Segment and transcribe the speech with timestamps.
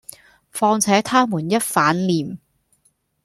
[0.51, 2.39] 況且他們一翻臉，